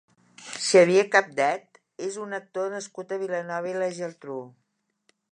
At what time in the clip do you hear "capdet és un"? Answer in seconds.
1.15-2.33